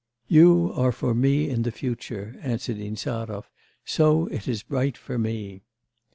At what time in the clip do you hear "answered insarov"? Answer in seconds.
2.41-3.51